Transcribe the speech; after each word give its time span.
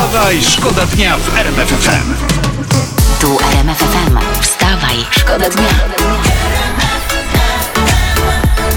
Wstawaj, 0.00 0.42
szkoda 0.42 0.86
dnia 0.86 1.16
w 1.18 1.36
RMF 1.38 1.68
FM. 1.68 2.14
Tu 3.20 3.38
RMF 3.52 3.78
FM. 3.78 4.18
Wstawaj, 4.42 4.96
szkoda 5.10 5.50
dnia. 5.50 5.68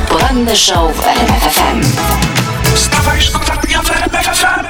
Poranny 0.10 0.56
show 0.56 0.96
w 0.96 1.08
RMF 1.08 1.44
FM. 1.56 1.82
Wstawaj, 2.76 3.22
szkoda 3.22 3.56
dnia 3.68 3.82
w 3.82 3.92
RMF 3.92 4.26
FM. 4.38 4.66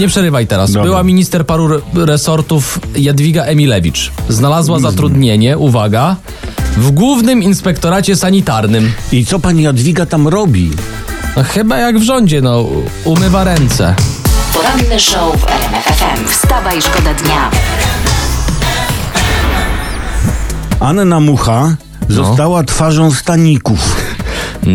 Nie 0.00 0.08
przerywaj 0.08 0.46
teraz. 0.46 0.72
Dobra. 0.72 0.84
Była 0.84 1.02
minister 1.02 1.46
paru 1.46 1.74
re- 1.74 1.80
resortów 2.06 2.78
Jadwiga 2.96 3.42
Emilewicz. 3.44 4.12
Znalazła 4.28 4.78
zatrudnienie, 4.78 5.58
uwaga, 5.58 6.16
w 6.76 6.90
głównym 6.90 7.42
inspektoracie 7.42 8.16
sanitarnym. 8.16 8.92
I 9.12 9.26
co 9.26 9.38
pani 9.38 9.62
Jadwiga 9.62 10.06
tam 10.06 10.28
robi? 10.28 10.70
No, 11.36 11.42
chyba 11.44 11.76
jak 11.78 11.98
w 11.98 12.02
rządzie, 12.02 12.40
no, 12.40 12.64
umywa 13.04 13.44
ręce. 13.44 13.94
Poranny 14.72 15.00
show 15.00 15.36
w 15.40 15.44
RMF 15.44 15.84
FM. 15.84 16.28
Wstawaj, 16.28 16.82
szkoda 16.82 17.14
dnia. 17.14 17.50
Anna 20.80 21.20
Mucha 21.20 21.76
została 22.08 22.64
twarzą 22.64 23.10
staników. 23.10 23.78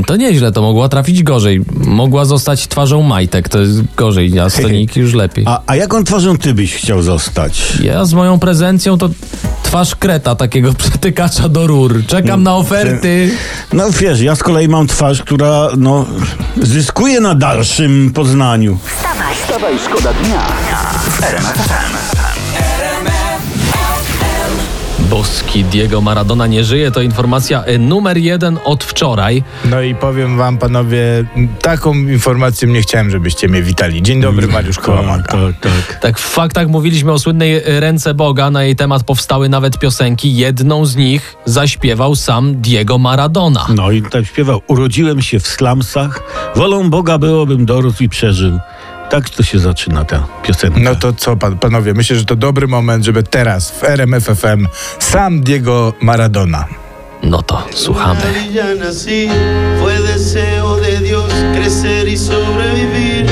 To 0.06 0.16
nieźle, 0.16 0.52
to 0.52 0.62
mogła 0.62 0.90
trafić 0.90 1.24
gorzej. 1.24 1.62
Mogła 1.74 2.26
zostać 2.26 2.68
twarzą 2.68 3.02
majtek, 3.02 3.50
to 3.50 3.60
jest 3.60 3.82
gorzej, 3.96 4.40
a 4.40 4.50
staniki 4.60 5.00
już 5.00 5.14
lepiej. 5.14 5.46
A, 5.48 5.62
a 5.68 5.76
jaką 5.76 6.04
twarzą 6.04 6.38
ty 6.38 6.54
byś 6.54 6.76
chciał 6.76 7.02
zostać? 7.02 7.80
Ja 7.84 8.06
z 8.06 8.14
moją 8.14 8.40
prezencją 8.40 8.98
to 8.98 9.10
twarz 9.74 9.96
kreta, 9.96 10.36
takiego 10.36 10.74
przetykacza 10.84 11.50
do 11.50 11.68
rur. 11.68 12.06
Czekam 12.08 12.44
na 12.44 12.56
oferty. 12.56 13.38
No 13.74 13.92
wiesz, 13.92 14.22
ja 14.22 14.36
z 14.36 14.44
kolei 14.44 14.68
mam 14.68 14.88
twarz, 14.88 15.22
która 15.22 15.70
no, 15.78 16.06
zyskuje 16.62 17.20
na 17.20 17.36
dalszym 17.36 18.12
poznaniu. 18.14 18.78
Wstawaj, 19.44 19.80
szkoda 19.80 20.14
dnia. 20.14 20.42
Boski 25.10 25.64
Diego 25.64 26.02
Maradona 26.02 26.48
nie 26.48 26.64
żyje, 26.64 26.92
to 26.92 27.02
informacja 27.02 27.64
y, 27.68 27.80
numer 27.80 28.18
jeden 28.18 28.60
od 28.66 28.84
wczoraj. 28.84 29.44
No 29.66 29.82
i 29.82 29.96
powiem 29.96 30.38
wam, 30.38 30.58
panowie, 30.58 31.00
taką 31.62 31.94
informację 31.94 32.68
nie 32.68 32.82
chciałem, 32.82 33.10
żebyście 33.10 33.48
mnie 33.48 33.62
witali. 33.62 34.02
Dzień 34.02 34.22
dobry, 34.22 34.48
Mariusz 34.48 34.78
Kołamaga. 34.80 35.24
tak, 35.24 35.60
tak. 35.62 36.00
Tak, 36.02 36.20
w 36.20 36.30
faktach 36.30 36.68
mówiliśmy 36.68 37.12
o 37.12 37.20
słynnej 37.20 37.56
y, 37.56 37.80
Ręce 37.80 38.14
Boga. 38.14 38.52
Na 38.52 38.64
jej 38.64 38.76
temat 38.76 39.04
powstały 39.04 39.50
nawet 39.50 39.80
piosenki. 39.80 40.36
Jedną 40.36 40.86
z 40.86 40.96
nich 40.96 41.36
zaśpiewał 41.46 42.16
sam 42.16 42.62
Diego 42.62 42.98
Maradona. 42.98 43.66
No 43.76 43.92
i 43.92 44.02
tak 44.02 44.26
śpiewał. 44.26 44.62
Urodziłem 44.68 45.22
się 45.22 45.40
w 45.40 45.48
slumsach, 45.48 46.24
wolą 46.56 46.90
Boga 46.90 47.18
byłobym 47.18 47.66
dorósł 47.66 48.04
i 48.04 48.10
przeżył. 48.10 48.60
Tak 49.10 49.30
to 49.30 49.44
się 49.44 49.60
zaczyna 49.60 50.06
ta 50.06 50.28
piosenka. 50.44 50.80
No 50.80 50.96
to 50.96 51.14
co, 51.14 51.36
pan, 51.36 51.58
panowie, 51.58 51.94
myślę, 51.94 52.16
że 52.16 52.26
to 52.26 52.36
dobry 52.36 52.68
moment, 52.68 53.06
żeby 53.06 53.24
teraz 53.24 53.72
w 53.72 53.84
RMF 53.84 54.24
FM 54.24 54.68
sam 55.00 55.42
Diego 55.42 55.94
Maradona. 56.02 56.66
No 57.24 57.42
to 57.42 57.68
słuchamy. 57.74 58.20
Ya 58.52 58.76
nací, 58.76 59.30
fue 59.80 60.00
deseo 60.02 60.76
de 60.76 61.00
Dios 61.00 61.32
crecer 61.56 62.08
y 62.08 62.18
sobrevivir 62.18 63.26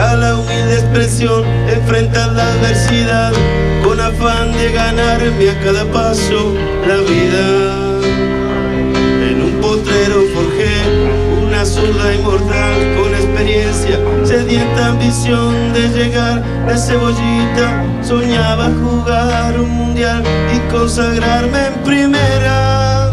a 0.00 0.14
la 0.14 0.36
humilde 0.36 0.74
expresión, 0.74 1.44
enfrentar 1.68 2.32
la 2.32 2.46
adversidad 2.46 3.32
con 3.84 4.00
afán 4.00 4.52
de 4.52 4.72
ganarme 4.72 5.50
a 5.50 5.64
cada 5.64 5.84
paso 5.84 6.54
la 6.86 6.96
vida. 6.96 8.41
Una 11.62 11.70
zurda 11.70 12.12
inmortal 12.12 12.74
con 12.96 13.14
experiencia, 13.14 13.96
sedienta 14.24 14.86
ambición 14.88 15.72
de 15.72 15.88
llegar 15.90 16.42
de 16.66 16.76
cebollita. 16.76 17.84
Soñaba 18.02 18.68
jugar 18.82 19.60
un 19.60 19.70
mundial 19.70 20.24
y 20.52 20.58
consagrarme 20.72 21.66
en 21.66 21.74
primera. 21.84 23.10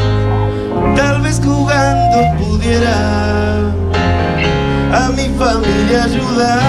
Tal 0.96 1.22
vez 1.22 1.40
jugando 1.44 2.18
pudiera 2.40 3.60
a 4.94 5.10
mi 5.16 5.30
familia 5.38 6.06
ayudar. 6.06 6.60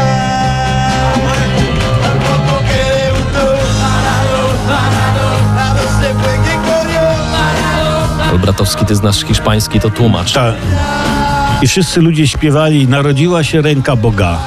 Tampoco 2.03 2.59
que 2.69 2.83
debutó, 3.01 3.47
a 5.59 5.75
veces 5.75 6.13
fue 6.21 6.35
que 6.45 6.55
corrió. 6.69 7.01
Olbratowski, 8.33 8.85
ty 8.85 8.95
znasz 8.95 9.25
hiszpański, 9.25 9.81
to 9.81 9.91
tłumacz. 9.91 10.33
Ta. 10.33 11.10
I 11.63 11.69
wszyscy 11.69 12.01
ludzie 12.01 12.29
śpiewali, 12.29 12.89
narodziła 12.89 13.45
się 13.45 13.63
ręka 13.63 13.97
Boga. 13.97 14.39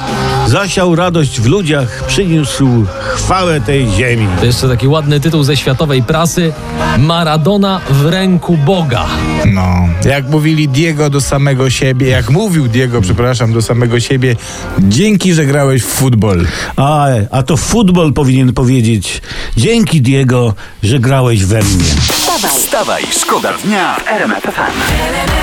Zasiał 0.46 0.96
radość 0.96 1.40
w 1.40 1.46
ludziach, 1.46 2.04
przyniósł 2.06 2.84
chwałę 3.14 3.60
tej 3.60 3.90
ziemi. 3.90 4.28
To 4.40 4.46
jeszcze 4.46 4.68
taki 4.68 4.88
ładny 4.88 5.20
tytuł 5.20 5.42
ze 5.42 5.56
światowej 5.56 6.02
prasy. 6.02 6.52
Maradona 6.98 7.80
w 7.90 8.06
ręku 8.06 8.56
Boga. 8.56 9.06
No, 9.46 9.88
jak 10.04 10.28
mówili 10.28 10.68
Diego 10.68 11.10
do 11.10 11.20
samego 11.20 11.70
siebie, 11.70 12.08
jak 12.08 12.30
mówił 12.30 12.68
Diego, 12.68 13.00
przepraszam, 13.00 13.52
do 13.52 13.62
samego 13.62 14.00
siebie, 14.00 14.36
dzięki, 14.78 15.34
że 15.34 15.46
grałeś 15.46 15.82
w 15.82 15.86
futbol. 15.86 16.46
A, 16.76 17.06
a 17.30 17.42
to 17.42 17.56
futbol 17.56 18.12
powinien 18.12 18.52
powiedzieć. 18.52 19.22
Dzięki 19.56 20.00
Diego, 20.00 20.54
że 20.82 20.98
grałeś 20.98 21.44
we 21.44 21.62
mnie. 21.62 21.84
Wstawaj, 22.12 22.50
Wstawaj, 22.50 23.02
szkoda 23.20 23.52
dnia 23.64 23.96
w 23.96 24.08
RMF 24.08 24.42
FM. 24.42 25.34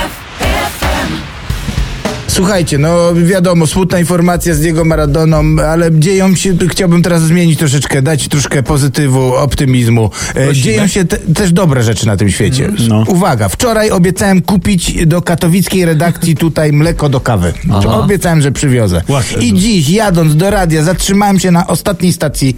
Słuchajcie, 2.41 2.77
no 2.77 3.13
wiadomo, 3.15 3.67
smutna 3.67 3.99
informacja 3.99 4.53
z 4.53 4.59
Diego 4.59 4.85
Maradoną, 4.85 5.43
ale 5.67 5.99
dzieją 5.99 6.35
się, 6.35 6.53
chciałbym 6.69 7.03
teraz 7.03 7.21
zmienić 7.21 7.59
troszeczkę, 7.59 8.01
dać 8.01 8.27
troszkę 8.27 8.63
pozytywu, 8.63 9.35
optymizmu. 9.35 10.09
E, 10.35 10.53
dzieją 10.53 10.87
się 10.87 11.05
te, 11.05 11.17
też 11.17 11.51
dobre 11.51 11.83
rzeczy 11.83 12.07
na 12.07 12.17
tym 12.17 12.29
świecie. 12.29 12.69
No. 12.87 13.03
Uwaga, 13.07 13.49
wczoraj 13.49 13.91
obiecałem 13.91 14.41
kupić 14.41 15.05
do 15.05 15.21
katowickiej 15.21 15.85
redakcji 15.85 16.35
tutaj 16.35 16.73
mleko 16.73 17.09
do 17.09 17.19
kawy. 17.19 17.53
Aha. 17.71 17.99
Obiecałem, 17.99 18.41
że 18.41 18.51
przywiozę. 18.51 19.01
Łatwe. 19.07 19.43
I 19.43 19.53
dziś, 19.53 19.89
jadąc 19.89 20.35
do 20.35 20.49
radia, 20.49 20.83
zatrzymałem 20.83 21.39
się 21.39 21.51
na 21.51 21.67
ostatniej 21.67 22.13
stacji 22.13 22.55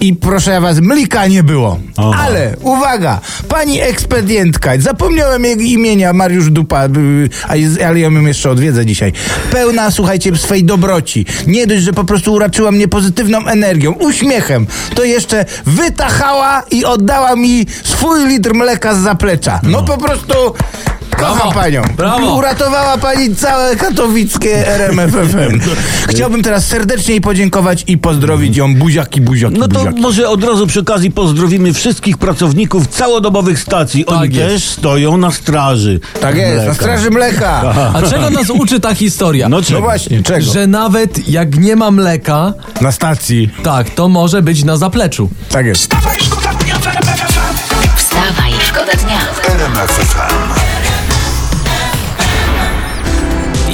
i 0.00 0.14
proszę 0.14 0.60
was, 0.60 0.80
mlika 0.80 1.26
nie 1.26 1.42
było. 1.42 1.78
Aha. 1.96 2.24
Ale, 2.26 2.56
uwaga, 2.62 3.20
pani 3.48 3.80
ekspedientka, 3.80 4.70
zapomniałem 4.78 5.44
jej 5.44 5.72
imienia, 5.72 6.12
Mariusz 6.12 6.50
Dupa, 6.50 6.86
y, 6.86 7.28
ale 7.84 8.00
ja 8.00 8.08
ją 8.08 8.26
jeszcze 8.26 8.50
odwiedzę 8.50 8.86
dzisiaj. 8.86 9.12
Pełna, 9.50 9.90
słuchajcie, 9.90 10.36
swej 10.36 10.64
dobroci. 10.64 11.26
Nie 11.46 11.66
dość, 11.66 11.82
że 11.82 11.92
po 11.92 12.04
prostu 12.04 12.32
uraczyła 12.32 12.70
mnie 12.70 12.88
pozytywną 12.88 13.46
energią, 13.46 13.92
uśmiechem, 13.92 14.66
to 14.94 15.04
jeszcze 15.04 15.44
wytachała 15.66 16.62
i 16.70 16.84
oddała 16.84 17.36
mi 17.36 17.66
swój 17.84 18.26
litr 18.28 18.54
mleka 18.54 18.94
z 18.94 18.98
zaplecza. 18.98 19.60
No, 19.62 19.82
po 19.82 19.98
prostu... 19.98 20.34
Kocham 21.16 21.36
Brawo, 21.36 21.52
panią. 21.52 21.82
brawo. 21.96 22.34
Uratowała 22.34 22.98
pani 22.98 23.36
całe 23.36 23.76
katowickie 23.76 24.68
RMFFM. 24.68 25.60
Chciałbym 26.10 26.42
teraz 26.42 26.66
serdecznie 26.66 27.12
jej 27.14 27.20
podziękować 27.20 27.84
i 27.86 27.98
pozdrowić 27.98 28.56
ją 28.56 28.74
buziaki, 28.74 29.20
buziaki, 29.20 29.54
No 29.58 29.68
to 29.68 29.78
buziaki. 29.78 30.00
może 30.00 30.28
od 30.28 30.44
razu 30.44 30.66
przy 30.66 30.80
okazji 30.80 31.10
pozdrowimy 31.10 31.72
wszystkich 31.72 32.18
pracowników 32.18 32.86
całodobowych 32.88 33.58
stacji. 33.58 34.06
Oni 34.06 34.20
Tak 34.20 34.34
jest. 34.34 34.48
też 34.54 34.64
stoją 34.64 35.16
na 35.16 35.30
straży. 35.32 36.00
Tak 36.20 36.36
jest, 36.36 36.66
na 36.66 36.74
straży 36.74 37.10
mleka. 37.10 37.74
A 37.94 38.02
czego 38.02 38.30
nas 38.30 38.50
uczy 38.60 38.80
ta 38.80 38.94
historia? 38.94 39.48
No, 39.48 39.56
No 39.56 39.62
czego? 39.62 39.80
właśnie, 39.80 40.22
czego? 40.22 40.40
Że 40.52 40.66
nawet 40.66 41.28
jak 41.28 41.58
nie 41.58 41.76
ma 41.76 41.90
mleka, 41.90 42.52
Na 42.80 42.92
stacji. 42.92 43.50
tak, 43.62 43.90
to 43.90 44.08
może 44.08 44.42
być 44.42 44.64
na 44.64 44.76
zapleczu. 44.76 45.30
Tak 45.50 45.66
jest. 45.66 45.82
Wstawaj, 45.82 46.16
szkoda 46.20 46.54
dnia 46.54 46.74
w 46.78 46.86
RMF 46.86 47.20
FM. 47.20 47.96
wstawaj, 47.96 48.52
szkoda 48.68 48.92
dnia. 48.92 49.18
RMF 49.54 49.90
FM. 49.90 50.65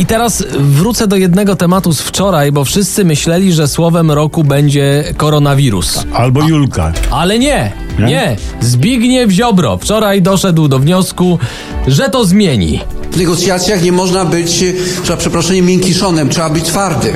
I 0.03 0.07
teraz 0.07 0.45
wrócę 0.59 1.07
do 1.07 1.17
jednego 1.17 1.57
tematu 1.57 1.93
z 1.93 2.01
wczoraj, 2.01 2.53
bo 2.53 2.65
wszyscy 2.65 3.05
myśleli, 3.05 3.53
że 3.53 3.69
słowem 3.69 4.11
roku 4.11 4.45
będzie 4.45 5.05
koronawirus. 5.17 6.05
Albo 6.15 6.43
Julka. 6.43 6.93
Ale 7.11 7.39
nie, 7.39 7.73
Nie? 7.99 8.07
nie. 8.07 8.37
Zbigniew 8.61 9.31
Ziobro 9.31 9.77
wczoraj 9.77 10.23
doszedł 10.23 10.69
do 10.69 10.79
wniosku, 10.79 11.39
że 11.87 12.09
to 12.09 12.25
zmieni. 12.25 12.81
W 13.13 13.17
negocjacjach 13.17 13.83
nie 13.83 13.93
można 13.93 14.25
być, 14.25 14.63
e, 14.63 14.73
za 15.07 15.17
przeproszeniem, 15.17 15.67
miękkiszonem, 15.67 16.29
trzeba 16.29 16.51
być 16.51 16.65
twardym. 16.65 17.15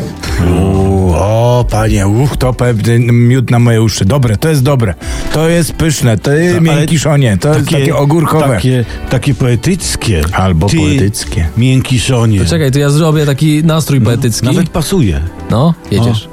O, 1.14 1.64
panie, 1.70 2.06
uch, 2.08 2.36
to 2.36 2.52
pewny 2.52 2.98
miód 2.98 3.50
na 3.50 3.58
moje 3.58 3.82
uszy. 3.82 4.04
Dobre, 4.04 4.36
to 4.36 4.48
jest 4.48 4.62
dobre. 4.62 4.94
To 5.32 5.48
jest 5.48 5.72
pyszne, 5.72 6.18
to 6.18 6.32
jest 6.32 6.60
miękkiszonie, 6.60 7.38
to 7.40 7.54
jest 7.54 7.70
takie 7.70 7.96
ogórkowe. 7.96 8.48
Takie, 8.48 8.84
takie 9.10 9.34
poetyckie. 9.34 10.22
Albo 10.32 10.66
Ty, 10.68 10.76
poetyckie. 10.76 11.48
Miękiszonie. 11.56 12.44
Czekaj, 12.44 12.72
to 12.72 12.78
ja 12.78 12.90
zrobię 12.90 13.26
taki 13.26 13.64
nastrój 13.64 14.00
poetycki. 14.00 14.46
Nawet 14.46 14.68
pasuje. 14.68 15.20
No, 15.50 15.74
jedziesz. 15.90 16.28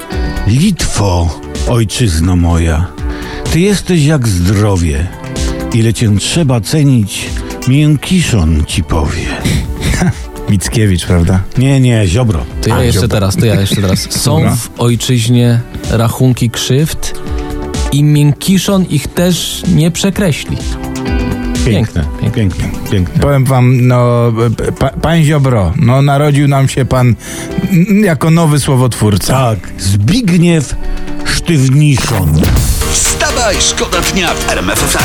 Litwo, 0.48 1.40
ojczyzno 1.70 2.36
moja, 2.36 2.88
ty 3.52 3.60
jesteś 3.60 4.06
jak 4.06 4.28
zdrowie. 4.28 5.08
Ile 5.74 5.94
cię 5.94 6.18
trzeba 6.20 6.62
cenić, 6.62 7.30
miękiszon 7.68 8.66
ci 8.66 8.84
powie. 8.84 9.28
Mickiewicz, 10.54 11.06
prawda? 11.06 11.42
Nie, 11.58 11.80
nie, 11.80 12.08
Ziobro. 12.08 12.46
To 12.62 12.70
ja 12.70 12.84
jeszcze 12.84 13.08
teraz, 13.08 13.36
to 13.36 13.46
ja 13.46 13.62
jeszcze 13.62 13.76
teraz. 13.76 14.08
Są 14.24 14.56
w 14.56 14.70
ojczyźnie 14.78 15.62
rachunki 15.92 16.50
krzywd 16.50 17.14
i 17.92 18.04
Miękiszon 18.04 18.86
ich 18.86 19.08
też 19.08 19.64
nie 19.68 19.92
przekreśli. 19.92 20.58
Piękne, 21.66 22.06
Piękne, 22.22 22.32
piękne, 22.32 22.90
piękne. 22.92 23.22
Powiem 23.22 23.46
wam, 23.46 23.88
no, 23.88 24.32
pa, 24.80 24.90
pan 24.90 25.24
Ziobro, 25.24 25.74
no 25.76 26.02
narodził 26.02 26.48
nam 26.48 26.68
się 26.68 26.86
pan 26.86 27.16
jako 28.04 28.30
nowy 28.30 28.60
słowotwórca. 28.60 29.34
Tak, 29.34 29.60
Zbigniew 29.80 30.76
Sztywniszon. 31.26 32.42
Wstawaj, 32.92 33.56
szkoda 33.60 34.02
dnia 34.02 34.34
w 34.34 34.50
RMF 34.50 34.98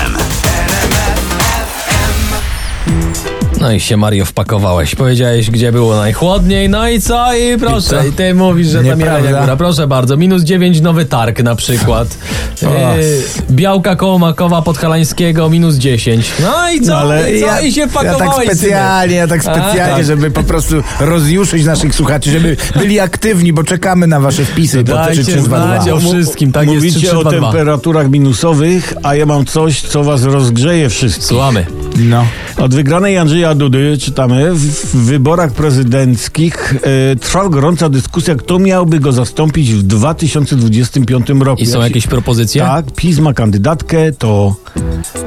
No 3.61 3.73
i 3.73 3.81
się 3.81 3.97
Mario 3.97 4.25
wpakowałeś. 4.25 4.95
Powiedziałeś, 4.95 5.51
gdzie 5.51 5.73
było 5.73 5.97
najchłodniej, 5.97 6.69
no 6.69 6.89
i 6.89 7.01
co? 7.01 7.35
I 7.35 7.59
proszę, 7.59 8.09
i 8.09 8.13
ty 8.13 8.35
mówisz, 8.35 8.69
że 8.69 8.79
tam 8.79 8.85
Nieprawda. 8.85 9.19
Jelenia 9.19 9.41
Góra. 9.41 9.57
Proszę 9.57 9.87
bardzo, 9.87 10.17
minus 10.17 10.43
9 10.43 10.81
nowy 10.81 11.05
targ 11.05 11.43
na 11.43 11.55
przykład. 11.55 12.09
O. 12.67 12.97
Yy, 12.97 13.23
Białka 13.51 13.97
koło 13.97 14.19
Makowa 14.19 14.63
Podhalańskiego 14.63 15.51
minus 15.51 15.75
10. 15.75 16.33
No 16.43 16.71
i 16.71 16.81
co? 16.81 16.91
No 16.93 16.99
ale 16.99 17.33
I 17.33 17.41
co? 17.41 17.47
ja, 17.47 17.61
I 17.61 17.73
się 17.73 17.81
ja 17.81 17.87
wpakowałeś. 17.89 18.47
tak 18.47 18.57
specjalnie, 18.57 19.15
ja 19.17 19.29
tak 19.29 19.39
A, 19.41 19.43
specjalnie, 19.43 19.95
tak. 19.97 20.05
żeby 20.05 20.31
po 20.31 20.43
prostu 20.43 20.75
rozjuszyć 21.01 21.65
naszych 21.65 21.95
słuchaczy, 21.95 22.31
żeby 22.31 22.57
byli 22.77 23.01
aktywni, 23.01 23.53
bo 23.53 23.65
czekamy 23.65 24.07
na 24.07 24.21
wasze 24.21 24.45
wpisy 24.45 24.85
po 24.85 24.93
Dajcie 24.93 25.23
3322. 25.23 25.67
znać 25.83 25.89
o 25.93 26.11
wszystkim, 26.11 26.53
tak 26.53 26.63
jest 26.63 26.75
Mówicie 26.77 26.99
o 26.99 27.01
3322. 27.01 27.53
temperaturach 27.53 28.11
minusowych, 28.11 28.95
a 29.03 29.15
ja 29.15 29.27
mam 29.27 29.45
coś, 29.47 29.83
co 29.83 30.05
was 30.05 30.23
rozgrzeje 30.25 30.89
wszystkich. 30.91 31.27
Słuchamy. 31.27 31.67
No. 31.99 32.25
Od 32.57 32.75
wygranej 32.75 33.19
Andrzeja 33.19 33.55
Dudy 33.55 33.99
czytamy, 34.01 34.55
w 34.55 34.79
w 34.89 34.97
wyborach 34.97 35.53
prezydenckich 35.53 36.75
e, 37.13 37.17
trwa 37.17 37.49
gorąca 37.49 37.89
dyskusja, 37.89 38.35
kto 38.35 38.59
miałby 38.59 39.01
go 39.01 39.13
zastąpić 39.13 39.73
w 39.75 39.83
2025 39.83 41.29
roku. 41.41 41.63
I 41.63 41.67
są 41.67 41.79
Jak 41.79 41.89
jakieś 41.89 42.05
się- 42.05 42.11
propozycje? 42.11 42.63
Tak, 42.63 42.85
PiS 42.97 43.19
ma 43.19 43.33
kandydatkę, 43.35 44.13
to 44.13 44.57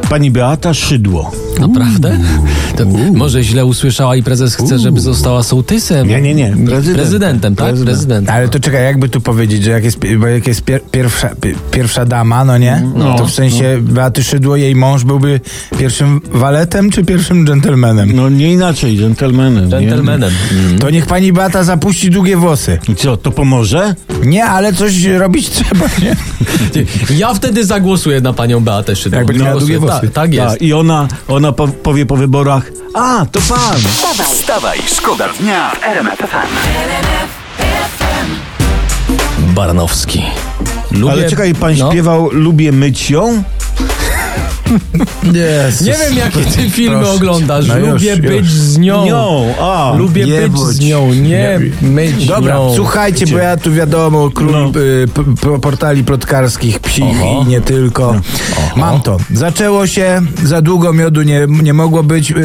pani 0.09 0.31
Beata 0.31 0.73
Szydło. 0.73 1.31
Naprawdę? 1.59 2.17
To 2.77 2.85
może 3.13 3.43
źle 3.43 3.65
usłyszała 3.65 4.15
i 4.15 4.23
prezes 4.23 4.55
chce, 4.55 4.79
żeby 4.79 4.99
została 4.99 5.43
sołtysem. 5.43 6.07
Nie, 6.07 6.21
nie, 6.21 6.33
nie. 6.35 6.47
Prezydentem. 6.65 6.93
Prezydentem, 6.95 7.55
tak? 7.55 7.65
Prezydent. 7.67 7.95
Prezydentem. 7.97 8.35
Ale 8.35 8.49
to 8.49 8.59
czekaj, 8.59 8.83
jakby 8.83 9.09
tu 9.09 9.21
powiedzieć, 9.21 9.63
że 9.63 9.69
jak 9.71 9.83
jest, 9.83 9.99
bo 10.19 10.27
jak 10.27 10.47
jest 10.47 10.61
pier, 10.61 10.81
pierwsza, 10.91 11.29
pi- 11.41 11.55
pierwsza 11.71 12.05
dama, 12.05 12.45
no 12.45 12.57
nie? 12.57 12.83
No. 12.95 13.17
to 13.17 13.25
w 13.25 13.31
sensie 13.31 13.77
Beaty 13.81 14.23
Szydło, 14.23 14.55
jej 14.55 14.75
mąż 14.75 15.03
byłby 15.03 15.39
pierwszym 15.79 16.21
waletem 16.61 16.91
czy 16.91 17.03
pierwszym 17.03 17.45
dżentelmenem? 17.45 18.11
No 18.15 18.29
nie 18.29 18.51
inaczej, 18.51 18.97
dżentelmenem. 18.97 19.69
Dżentelmenem. 19.69 20.31
Mm. 20.51 20.79
To 20.79 20.89
niech 20.89 21.05
pani 21.05 21.33
Beata 21.33 21.63
zapuści 21.63 22.09
długie 22.09 22.37
włosy. 22.37 22.79
I 22.89 22.95
co, 22.95 23.17
to 23.17 23.31
pomoże? 23.31 23.95
Nie, 24.23 24.45
ale 24.45 24.73
coś 24.73 25.03
robić 25.03 25.49
trzeba, 25.49 25.85
nie? 26.01 26.15
Ja 27.21 27.33
wtedy 27.33 27.65
zagłosuję 27.65 28.21
na 28.21 28.33
panią 28.33 28.59
Beatę 28.59 28.95
Szydło. 28.95 29.17
Jak 29.17 29.27
będzie 29.27 29.43
miała 29.43 29.59
długie 29.59 29.79
włosy. 29.79 30.01
Tak, 30.01 30.11
tak 30.11 30.33
jest. 30.33 30.51
Tak, 30.51 30.61
I 30.61 30.73
ona, 30.73 31.07
ona 31.27 31.51
po, 31.51 31.67
powie 31.67 32.05
po 32.05 32.15
wyborach, 32.15 32.71
a, 32.93 33.25
to 33.31 33.39
pan. 33.49 33.77
Wstawaj, 33.77 34.35
Wstawaj, 34.35 34.79
szkoda 34.97 35.29
dnia 35.39 35.69
w 35.69 35.83
RMF 35.83 36.19
FM. 36.19 36.49
Baranowski. 39.53 40.23
Lubię... 40.91 41.13
Ale 41.13 41.29
czekaj, 41.29 41.55
pan 41.55 41.77
no. 41.77 41.91
śpiewał 41.91 42.29
Lubię 42.31 42.71
myć 42.71 43.11
ją? 43.11 43.43
Jezus. 45.33 45.87
Nie 45.87 45.93
wiem, 45.93 46.17
jakie 46.17 46.39
ty 46.51 46.69
filmy 46.69 46.97
Proszę 46.97 47.11
oglądasz. 47.13 47.67
No 47.67 47.77
już, 47.77 47.89
Lubię 47.93 48.17
być 48.17 48.39
już. 48.39 48.49
z 48.51 48.77
nią. 48.77 49.05
Nią, 49.05 49.53
a. 49.61 49.93
Lubię 49.97 50.25
Nie 50.25 50.41
być 50.41 50.51
bądź. 50.51 50.75
z 50.75 50.79
nią, 50.79 51.13
nie, 51.13 51.19
Nie. 51.21 51.59
myć 51.81 52.25
Dobra, 52.27 52.55
nią. 52.55 52.73
słuchajcie, 52.75 53.27
bo 53.27 53.37
ja 53.37 53.57
tu 53.57 53.73
wiadomo, 53.73 54.29
król 54.29 54.51
No. 54.51 54.67
y, 54.81 55.07
p, 55.13 55.23
p, 55.41 55.59
portali 55.59 56.03
plotkarskich, 56.03 56.79
psich 56.79 57.21
Oho. 57.21 57.43
i 57.45 57.49
nie 57.49 57.61
tylko. 57.61 58.15
Mam 58.75 59.01
to. 59.01 59.17
Zaczęło 59.33 59.87
się, 59.87 60.21
za 60.43 60.61
długo 60.61 60.93
miodu 60.93 61.21
nie, 61.21 61.47
nie 61.63 61.73
mogło 61.73 62.03
być, 62.03 62.31
y, 62.31 62.35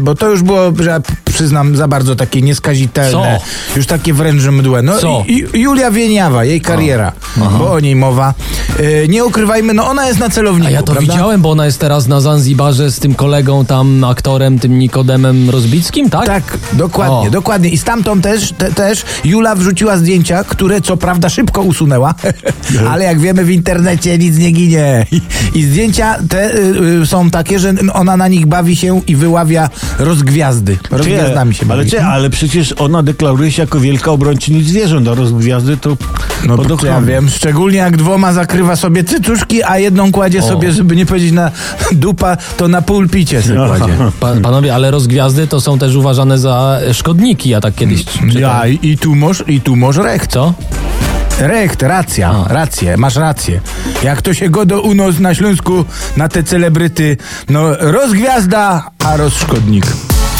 bo 0.00 0.14
to 0.14 0.30
już 0.30 0.42
było, 0.42 0.60
że 0.80 1.00
przyznam, 1.36 1.76
za 1.76 1.88
bardzo 1.88 2.16
takie 2.16 2.42
nieskazitelne. 2.42 3.40
Już 3.76 3.86
takie 3.86 4.14
wręcz 4.14 4.44
mdłe. 4.44 4.82
No 4.82 4.98
Co? 4.98 5.24
i, 5.28 5.44
i 5.54 5.60
Julia 5.60 5.90
Wieniawa, 5.90 6.44
jej 6.44 6.60
kariera, 6.60 7.12
bo 7.58 7.72
o 7.72 7.80
niej 7.80 7.96
mowa. 7.96 8.34
Y, 8.80 9.06
nie 9.08 9.24
ukrywajmy, 9.24 9.74
no 9.74 9.88
ona 9.88 10.06
jest 10.08 10.18
na 10.20 10.30
celowniku, 10.30 10.68
A 10.68 10.70
ja 10.70 10.82
to 10.82 10.92
prawda? 10.92 11.12
widziałem, 11.12 11.42
bo 11.42 11.50
ona 11.50 11.66
jest 11.66 11.80
teraz 11.80 12.06
na 12.06 12.20
Zanzibarze 12.20 12.90
z 12.90 12.98
tym 12.98 13.14
kolegą 13.14 13.64
tam, 13.64 14.04
aktorem, 14.04 14.58
tym 14.58 14.78
Nikodemem 14.78 15.50
Rozbickim, 15.50 16.10
tak? 16.10 16.26
Tak, 16.26 16.58
dokładnie, 16.72 17.28
O. 17.28 17.30
dokładnie. 17.30 17.68
I 17.68 17.78
stamtąd 17.78 18.22
też, 18.22 18.52
te, 18.58 18.72
też 18.72 19.04
Jula 19.24 19.54
wrzuciła 19.54 19.96
zdjęcia, 19.96 20.44
które 20.44 20.80
co 20.80 20.96
prawda 20.96 21.28
szybko 21.28 21.62
usunęła, 21.62 22.14
ale 22.90 23.04
jak 23.04 23.20
wiemy 23.20 23.44
w 23.44 23.50
internecie 23.50 24.18
nic 24.18 24.38
nie 24.38 24.50
ginie. 24.50 25.06
I, 25.54 25.62
zdjęcia 25.62 26.18
te 26.28 26.54
y, 26.54 26.58
y, 27.02 27.06
są 27.06 27.30
takie, 27.30 27.58
że 27.58 27.74
ona 27.92 28.16
na 28.16 28.28
nich 28.28 28.46
bawi 28.46 28.76
się 28.76 29.00
i 29.06 29.16
wyławia 29.16 29.70
rozgwiazdy. 29.98 30.78
Rozgwiazdami 31.28 31.54
się 31.54 31.66
ale, 31.70 31.86
cie, 31.86 32.06
ale 32.06 32.30
przecież 32.30 32.74
ona 32.78 33.02
deklaruje 33.02 33.52
się 33.52 33.62
jako 33.62 33.80
wielka 33.80 34.10
obrończyni 34.10 34.62
zwierząt, 34.62 35.08
a 35.08 35.14
rozgwiazdy 35.14 35.76
to 35.76 35.96
No 36.46 36.56
pod 36.56 36.80
to 36.80 36.86
ja 36.86 37.00
wiem, 37.00 37.28
szczególnie 37.28 37.78
jak 37.78 37.96
dwoma 37.96 38.32
zakrywa 38.32 38.76
sobie 38.76 39.04
cycuszki, 39.04 39.62
a 39.62 39.78
jedną 39.78 40.12
kładzie 40.12 40.38
O. 40.38 40.48
sobie, 40.48 40.72
żeby 40.72 40.96
nie 40.96 41.06
powiedzieć 41.06 41.32
na 41.32 41.50
dupa, 41.92 42.36
to 42.56 42.68
na 42.68 42.82
pulpicie 42.82 43.42
sobie 43.42 43.56
kładzie. 43.66 43.92
Pa, 44.20 44.34
panowie, 44.42 44.74
ale 44.74 44.90
rozgwiazdy 44.90 45.46
to 45.46 45.60
są 45.60 45.78
też 45.78 45.94
uważane 45.94 46.38
za 46.38 46.80
szkodniki, 46.92 47.50
ja 47.50 47.60
tak 47.60 47.74
kiedyś 47.74 48.04
czytałem. 48.04 48.38
Ja, 48.38 48.66
i, 48.66 48.78
i 48.82 48.98
tu 48.98 49.14
masz, 49.14 49.44
i 49.46 49.60
tu 49.60 49.76
masz 49.76 49.96
rekt. 49.96 50.32
Co? 50.32 50.54
Rekt, 51.40 51.82
racja, 51.82 52.30
A. 52.30 52.52
rację, 52.52 52.96
masz 52.96 53.16
rację. 53.16 53.60
Jak 54.02 54.22
to 54.22 54.34
się 54.34 54.48
godo 54.50 54.80
u 54.80 54.94
nas 54.94 55.18
na 55.18 55.34
Śląsku, 55.34 55.84
na 56.16 56.28
te 56.28 56.42
celebryty, 56.42 57.16
no 57.48 57.76
rozgwiazda, 57.80 58.90
a 59.04 59.16
rozszkodnik. 59.16 59.86